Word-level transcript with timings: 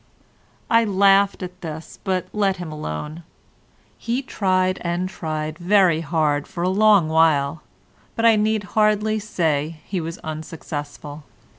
I 0.67 0.83
laughed 0.83 1.43
at 1.43 1.61
this 1.61 1.99
but 2.03 2.25
let 2.33 2.57
him 2.57 2.71
alone. 2.71 3.21
He 3.99 4.23
tried 4.23 4.79
and 4.83 5.07
tried 5.07 5.59
very 5.59 6.01
hard 6.01 6.47
for 6.47 6.63
a 6.63 6.69
long 6.69 7.07
while, 7.07 7.61
but 8.15 8.25
I 8.25 8.35
need 8.35 8.63
hardly 8.73 9.19
say 9.19 9.79
was 9.93 10.17
unsuccessful. 10.23 11.23